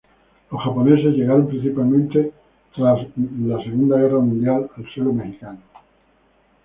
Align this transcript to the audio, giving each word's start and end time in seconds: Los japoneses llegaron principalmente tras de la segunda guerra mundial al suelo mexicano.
Los 0.51 0.63
japoneses 0.63 1.13
llegaron 1.13 1.47
principalmente 1.47 2.33
tras 2.75 3.01
de 3.15 3.47
la 3.53 3.63
segunda 3.63 3.97
guerra 3.99 4.17
mundial 4.17 4.67
al 4.75 4.89
suelo 4.91 5.13
mexicano. 5.13 5.59